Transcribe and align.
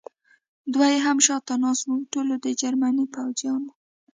دوه 0.73 0.85
یې 0.93 0.99
هم 1.05 1.17
شاته 1.25 1.55
ناست 1.63 1.83
و، 1.87 1.93
ټولو 2.11 2.33
د 2.43 2.47
جرمني 2.61 3.05
پوځیانو. 3.15 3.71